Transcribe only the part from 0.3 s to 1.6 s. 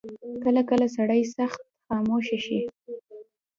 کله کله سړی سخت